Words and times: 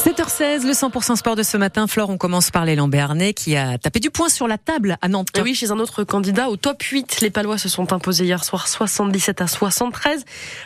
7h16, 0.00 0.66
le 0.66 0.72
100% 0.72 1.16
sport 1.16 1.36
de 1.36 1.42
ce 1.42 1.58
matin. 1.58 1.86
Flore, 1.86 2.08
on 2.08 2.16
commence 2.16 2.50
par 2.50 2.64
l'élan 2.64 2.88
Béarnais 2.88 3.34
qui 3.34 3.54
a 3.54 3.76
tapé 3.76 4.00
du 4.00 4.08
poing 4.08 4.30
sur 4.30 4.48
la 4.48 4.56
table 4.56 4.96
à 5.02 5.08
Nantes. 5.08 5.28
oui, 5.42 5.54
chez 5.54 5.72
un 5.72 5.78
autre 5.78 6.04
candidat 6.04 6.48
au 6.48 6.56
top 6.56 6.82
8. 6.82 7.20
Les 7.20 7.28
Palois 7.28 7.58
se 7.58 7.68
sont 7.68 7.92
imposés 7.92 8.24
hier 8.24 8.42
soir 8.42 8.66
77 8.66 9.42
à 9.42 9.46
73 9.46 10.24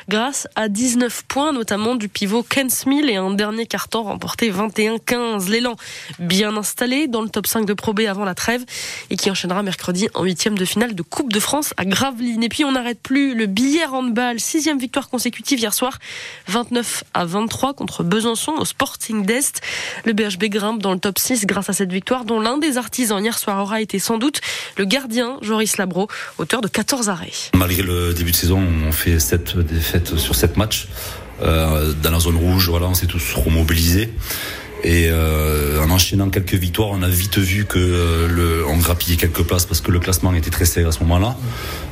grâce 0.08 0.47
à 0.54 0.69
19 0.69 1.24
points, 1.24 1.53
notamment 1.53 1.97
du 1.97 2.08
pivot 2.08 2.44
Ken 2.44 2.71
Smith 2.71 3.04
et 3.08 3.17
un 3.17 3.33
dernier 3.33 3.67
carton 3.67 4.04
remporté 4.04 4.53
21-15. 4.53 5.51
L'élan 5.51 5.74
bien 6.21 6.56
installé 6.56 7.08
dans 7.08 7.22
le 7.22 7.28
top 7.28 7.48
5 7.48 7.66
de 7.66 7.74
Pro 7.74 7.92
B 7.92 8.03
avant 8.03 8.24
la 8.24 8.37
trêve 8.37 8.64
et 9.10 9.16
qui 9.16 9.32
enchaînera 9.32 9.64
mercredi 9.64 10.08
en 10.14 10.22
huitième 10.22 10.56
de 10.56 10.64
finale 10.64 10.94
de 10.94 11.03
Coupe 11.03 11.32
de 11.32 11.40
France 11.40 11.74
à 11.76 11.85
Gravelines. 11.85 12.44
Et 12.44 12.48
puis 12.48 12.64
on 12.64 12.71
n'arrête 12.71 13.01
plus 13.01 13.35
le 13.35 13.46
billet 13.46 13.85
handball. 13.87 14.38
Sixième 14.38 14.78
victoire 14.78 15.08
consécutive 15.08 15.58
hier 15.58 15.74
soir, 15.74 15.98
29 16.46 17.02
à 17.14 17.24
23 17.24 17.74
contre 17.74 18.05
Besançon 18.05 18.52
au 18.52 18.64
Sporting 18.64 19.23
Le 20.05 20.12
BHB 20.12 20.45
grimpe 20.45 20.83
dans 20.83 20.92
le 20.92 20.98
top 20.98 21.19
6 21.19 21.46
grâce 21.46 21.70
à 21.70 21.73
cette 21.73 21.92
victoire 21.92 22.24
dont 22.24 22.41
l'un 22.41 22.59
des 22.59 22.78
artisans 22.78 23.23
hier 23.23 23.38
soir 23.38 23.60
aura 23.60 23.80
été 23.80 23.98
sans 23.98 24.19
doute 24.19 24.41
le 24.77 24.84
gardien 24.84 25.38
Joris 25.42 25.77
Labro, 25.77 26.09
auteur 26.38 26.60
de 26.60 26.69
14 26.69 27.09
arrêts. 27.09 27.32
Malgré 27.55 27.82
le 27.82 28.12
début 28.15 28.30
de 28.30 28.37
saison, 28.37 28.62
on 28.87 28.92
fait 28.92 29.18
7 29.18 29.59
défaites 29.59 30.16
sur 30.16 30.34
7 30.34 30.56
matchs. 30.56 30.88
Euh, 31.42 31.92
dans 32.02 32.10
la 32.10 32.20
zone 32.20 32.37
rouge, 32.37 32.68
voilà, 32.68 32.87
on 32.87 32.95
s'est 32.95 33.06
tous 33.06 33.34
remobilisés. 33.34 34.12
Et 34.84 35.06
euh, 35.09 35.83
en 35.83 35.91
enchaînant 35.91 36.29
quelques 36.29 36.55
victoires, 36.55 36.91
on 36.93 37.02
a 37.02 37.09
vite 37.09 37.38
vu 37.38 37.65
que 37.65 37.79
euh, 37.79 38.29
le, 38.29 38.66
on 38.69 38.77
grappillait 38.77 39.16
quelques 39.16 39.43
places 39.43 39.65
parce 39.65 39.80
que 39.80 39.91
le 39.91 39.98
classement 39.98 40.34
était 40.34 40.51
très 40.51 40.66
serré 40.66 40.87
à 40.87 40.93
ce 40.93 41.01
moment-là. 41.01 41.37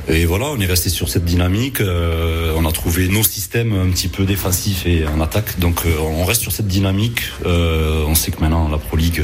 Et 0.09 0.25
voilà, 0.25 0.45
on 0.47 0.59
est 0.59 0.65
resté 0.65 0.89
sur 0.89 1.09
cette 1.09 1.23
dynamique. 1.25 1.79
Euh, 1.81 2.53
on 2.57 2.65
a 2.65 2.71
trouvé 2.71 3.07
nos 3.07 3.23
systèmes 3.23 3.73
un 3.73 3.89
petit 3.89 4.09
peu 4.09 4.25
défensifs 4.25 4.85
et 4.85 5.07
en 5.07 5.21
attaque. 5.21 5.59
Donc 5.59 5.85
euh, 5.85 5.97
on 5.99 6.25
reste 6.25 6.41
sur 6.41 6.51
cette 6.51 6.67
dynamique. 6.67 7.21
Euh, 7.45 8.03
on 8.05 8.13
sait 8.13 8.31
que 8.31 8.41
maintenant 8.41 8.67
la 8.69 8.77
Pro 8.77 8.97
League 8.97 9.23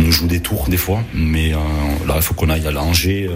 nous 0.00 0.12
joue 0.12 0.26
des 0.26 0.40
tours 0.40 0.68
des 0.68 0.76
fois, 0.76 1.02
mais 1.14 1.50
là 1.50 2.14
il 2.16 2.22
faut 2.22 2.34
qu'on 2.34 2.48
aille 2.48 2.66
à 2.66 2.70
l'Angers 2.70 3.28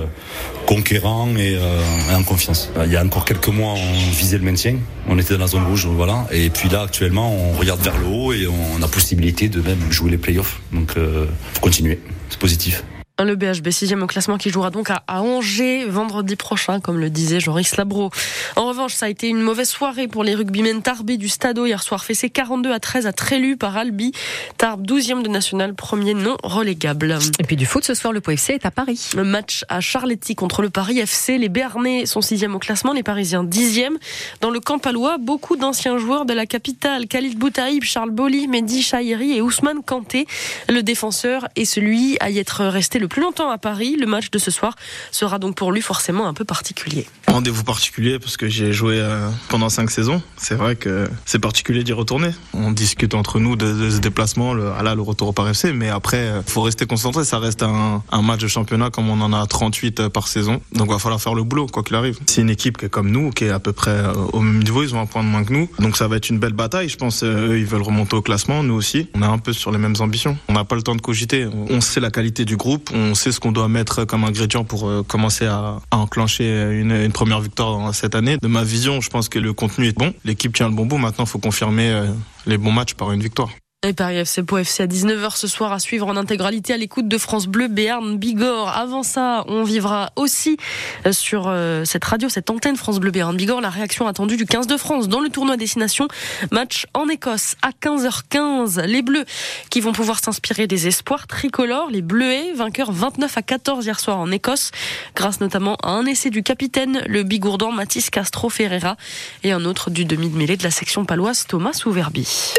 conquérant 0.66 1.28
et, 1.36 1.52
et, 1.52 2.14
en 2.14 2.22
confiance. 2.22 2.70
Il 2.84 2.92
y 2.92 2.96
a 2.96 3.04
encore 3.04 3.24
quelques 3.24 3.48
mois, 3.48 3.74
on 3.74 4.10
visait 4.10 4.38
le 4.38 4.44
maintien. 4.44 4.76
On 5.08 5.18
était 5.18 5.34
dans 5.34 5.40
la 5.40 5.46
zone 5.46 5.64
rouge, 5.64 5.86
voilà. 5.86 6.26
Et 6.32 6.50
puis 6.50 6.68
là 6.68 6.82
actuellement, 6.82 7.34
on 7.34 7.52
regarde 7.52 7.80
vers 7.80 7.98
le 7.98 8.06
haut 8.06 8.32
et 8.32 8.46
on 8.46 8.82
a 8.82 8.88
possibilité 8.88 9.48
de 9.48 9.60
même 9.60 9.90
jouer 9.90 10.10
les 10.10 10.18
playoffs. 10.18 10.60
Donc, 10.72 10.94
euh, 10.96 11.26
faut 11.54 11.60
continuer. 11.60 12.00
C'est 12.30 12.38
positif. 12.38 12.84
Le 13.22 13.36
BHB 13.36 13.70
6 13.70 13.94
au 13.94 14.06
classement 14.08 14.38
qui 14.38 14.50
jouera 14.50 14.70
donc 14.70 14.90
à, 14.90 15.04
Angers 15.06 15.84
vendredi 15.84 16.34
prochain, 16.34 16.80
comme 16.80 16.98
le 16.98 17.10
disait 17.10 17.38
Joris 17.38 17.76
Labro. 17.76 18.10
En 18.56 18.66
revanche, 18.66 18.94
ça 18.94 19.06
a 19.06 19.08
été 19.08 19.28
une 19.28 19.40
mauvaise 19.40 19.68
soirée 19.68 20.08
pour 20.08 20.24
les 20.24 20.34
rugbymen 20.34 20.82
Tarbé 20.82 21.16
du 21.16 21.28
Stadeau 21.28 21.64
hier 21.64 21.80
soir, 21.80 22.04
fessé 22.04 22.28
42 22.28 22.72
à 22.72 22.80
13 22.80 23.06
à 23.06 23.12
Trélu 23.12 23.56
par 23.56 23.76
Albi. 23.76 24.10
Tarbes 24.58 24.84
12e 24.84 25.22
de 25.22 25.28
national, 25.28 25.74
premier 25.74 26.12
non 26.12 26.36
relégable. 26.42 27.16
Et 27.38 27.44
puis 27.44 27.54
du 27.54 27.66
foot 27.66 27.84
ce 27.84 27.94
soir, 27.94 28.12
le 28.12 28.20
PFC 28.20 28.54
est 28.54 28.66
à 28.66 28.72
Paris. 28.72 29.10
Le 29.14 29.22
match 29.22 29.64
à 29.68 29.80
Charletti 29.80 30.34
contre 30.34 30.60
le 30.60 30.70
Paris 30.70 30.98
FC. 30.98 31.38
Les 31.38 31.48
Béarnais 31.48 32.06
sont 32.06 32.20
6 32.20 32.44
au 32.46 32.58
classement, 32.58 32.92
les 32.92 33.04
Parisiens 33.04 33.44
10e. 33.44 33.96
Dans 34.40 34.50
le 34.50 34.58
camp 34.58 34.80
palois, 34.80 35.18
beaucoup 35.18 35.54
d'anciens 35.54 35.98
joueurs 35.98 36.24
de 36.24 36.34
la 36.34 36.46
capitale. 36.46 37.06
Khalid 37.06 37.38
Boutaïb, 37.38 37.84
Charles 37.84 38.10
Boli, 38.10 38.48
Mehdi 38.48 38.82
Chahiri 38.82 39.36
et 39.36 39.40
Ousmane 39.40 39.84
Kanté. 39.84 40.26
Le 40.68 40.82
défenseur 40.82 41.46
est 41.54 41.64
celui 41.64 42.16
à 42.18 42.30
y 42.30 42.40
être 42.40 42.64
resté 42.64 42.98
le 42.98 43.03
plus 43.08 43.22
longtemps 43.22 43.50
à 43.50 43.58
Paris. 43.58 43.96
Le 43.98 44.06
match 44.06 44.30
de 44.30 44.38
ce 44.38 44.50
soir 44.50 44.74
sera 45.10 45.38
donc 45.38 45.56
pour 45.56 45.72
lui 45.72 45.82
forcément 45.82 46.26
un 46.26 46.34
peu 46.34 46.44
particulier. 46.44 47.06
Rendez-vous 47.28 47.64
particulier 47.64 48.18
parce 48.18 48.36
que 48.36 48.48
j'ai 48.48 48.72
joué 48.72 49.00
euh, 49.00 49.28
pendant 49.48 49.68
cinq 49.68 49.90
saisons. 49.90 50.22
C'est 50.36 50.54
vrai 50.54 50.76
que 50.76 51.08
c'est 51.24 51.38
particulier 51.38 51.82
d'y 51.82 51.92
retourner. 51.92 52.30
On 52.52 52.70
discute 52.70 53.14
entre 53.14 53.40
nous 53.40 53.56
de, 53.56 53.90
ce 53.90 53.98
déplacement, 53.98 54.54
le, 54.54 54.64
là, 54.82 54.94
le 54.94 55.02
retour 55.02 55.28
au 55.28 55.32
Paris 55.32 55.50
FC, 55.50 55.72
mais 55.72 55.88
après, 55.88 56.18
euh, 56.18 56.42
faut 56.46 56.62
rester 56.62 56.86
concentré. 56.86 57.24
Ça 57.24 57.38
reste 57.38 57.62
un, 57.62 58.02
match 58.22 58.40
de 58.40 58.48
championnat 58.48 58.90
comme 58.90 59.10
on 59.10 59.20
en 59.20 59.32
a 59.32 59.46
38 59.46 60.00
euh, 60.00 60.08
par 60.08 60.28
saison. 60.28 60.60
Donc, 60.72 60.86
il 60.86 60.92
va 60.92 60.98
falloir 60.98 61.20
faire 61.20 61.34
le 61.34 61.42
boulot, 61.42 61.66
quoi 61.66 61.82
qu'il 61.82 61.96
arrive. 61.96 62.18
C'est 62.26 62.40
une 62.40 62.50
équipe 62.50 62.78
qui 62.78 62.86
est 62.86 62.88
comme 62.88 63.10
nous, 63.10 63.30
qui 63.30 63.44
est 63.44 63.50
à 63.50 63.58
peu 63.58 63.72
près 63.72 64.02
au 64.32 64.40
même 64.40 64.62
niveau. 64.62 64.82
Ils 64.82 64.94
ont 64.94 65.00
un 65.00 65.06
point 65.06 65.22
de 65.22 65.28
moins 65.28 65.44
que 65.44 65.52
nous. 65.52 65.68
Donc, 65.78 65.96
ça 65.96 66.08
va 66.08 66.16
être 66.16 66.30
une 66.30 66.38
belle 66.38 66.52
bataille. 66.52 66.88
Je 66.88 66.96
pense, 66.96 67.22
eux, 67.22 67.58
ils 67.58 67.66
veulent 67.66 67.82
remonter 67.82 68.16
au 68.16 68.22
classement. 68.22 68.62
Nous 68.62 68.74
aussi. 68.74 69.08
On 69.14 69.22
est 69.22 69.26
un 69.26 69.38
peu 69.38 69.52
sur 69.52 69.72
les 69.72 69.78
mêmes 69.78 69.96
ambitions. 69.98 70.38
On 70.48 70.52
n'a 70.52 70.64
pas 70.64 70.76
le 70.76 70.82
temps 70.82 70.94
de 70.94 71.00
cogiter. 71.00 71.46
On 71.70 71.80
sait 71.80 72.00
la 72.00 72.10
qualité 72.10 72.44
du 72.44 72.56
groupe 72.56 72.90
on 72.94 73.14
sait 73.14 73.32
ce 73.32 73.40
qu'on 73.40 73.52
doit 73.52 73.68
mettre 73.68 74.04
comme 74.04 74.24
ingrédient 74.24 74.64
pour 74.64 74.88
euh, 74.88 75.02
commencer 75.02 75.46
à, 75.46 75.80
enclencher 75.90 76.70
une, 76.72 77.12
première 77.12 77.40
victoire 77.40 77.94
cette 77.94 78.14
année. 78.14 78.38
De 78.40 78.48
ma 78.48 78.62
vision, 78.62 79.00
je 79.00 79.10
pense 79.10 79.28
que 79.28 79.38
le 79.38 79.52
contenu 79.52 79.88
est 79.88 79.98
bon. 79.98 80.14
L'équipe 80.24 80.54
tient 80.54 80.68
le 80.68 80.74
bon 80.74 80.86
bout. 80.86 80.98
Maintenant, 80.98 81.24
il 81.24 81.28
faut 81.28 81.38
confirmer 81.38 81.90
euh, 81.90 82.06
les 82.46 82.56
bons 82.56 82.72
matchs 82.72 82.94
par 82.94 83.12
une 83.12 83.20
victoire. 83.20 83.50
Et 83.86 83.92
Paris 83.92 84.16
FC 84.16 84.42
Pau 84.42 84.56
FC 84.56 84.82
à 84.82 84.86
19h 84.86 85.36
ce 85.36 85.46
soir 85.46 85.70
à 85.70 85.78
suivre 85.78 86.06
en 86.06 86.16
intégralité 86.16 86.72
à 86.72 86.78
l'écoute 86.78 87.06
de 87.06 87.18
France 87.18 87.46
Bleu 87.46 87.68
Béarn 87.68 88.16
Bigorre. 88.16 88.74
Avant 88.74 89.02
ça, 89.02 89.44
on 89.46 89.62
vivra 89.62 90.10
aussi 90.16 90.56
euh, 91.04 91.12
sur 91.12 91.48
euh, 91.48 91.84
cette 91.84 92.06
radio, 92.06 92.30
cette 92.30 92.48
antenne 92.48 92.76
France 92.76 92.98
Bleu 92.98 93.10
Béarn 93.10 93.36
Bigorre, 93.36 93.60
la 93.60 93.68
réaction 93.68 94.06
attendue 94.06 94.38
du 94.38 94.46
15 94.46 94.68
de 94.68 94.78
France 94.78 95.06
dans 95.06 95.20
le 95.20 95.28
tournoi 95.28 95.58
destination. 95.58 96.08
Match 96.50 96.86
en 96.94 97.10
Écosse 97.10 97.56
à 97.60 97.72
15h15. 97.72 98.86
Les 98.86 99.02
Bleus 99.02 99.26
qui 99.68 99.82
vont 99.82 99.92
pouvoir 99.92 100.18
s'inspirer 100.18 100.66
des 100.66 100.86
espoirs 100.86 101.26
tricolores. 101.26 101.90
Les 101.90 102.00
Bleuets, 102.00 102.54
vainqueurs 102.54 102.90
29 102.90 103.36
à 103.36 103.42
14 103.42 103.84
hier 103.84 104.00
soir 104.00 104.18
en 104.18 104.30
Écosse, 104.30 104.70
grâce 105.14 105.42
notamment 105.42 105.76
à 105.82 105.90
un 105.90 106.06
essai 106.06 106.30
du 106.30 106.42
capitaine, 106.42 107.02
le 107.06 107.22
Bigourdan 107.22 107.70
Mathis 107.70 108.08
Castro 108.08 108.48
Ferreira, 108.48 108.96
et 109.42 109.52
un 109.52 109.66
autre 109.66 109.90
du 109.90 110.06
demi 110.06 110.30
de 110.30 110.38
mêlée 110.38 110.56
de 110.56 110.64
la 110.64 110.70
section 110.70 111.04
paloise 111.04 111.46
Thomas 111.46 111.74
Souverbi. 111.74 112.54